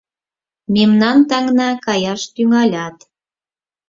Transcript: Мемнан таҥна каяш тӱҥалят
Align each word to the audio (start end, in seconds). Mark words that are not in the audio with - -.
Мемнан 0.73 1.17
таҥна 1.29 1.69
каяш 1.85 2.21
тӱҥалят 2.33 2.97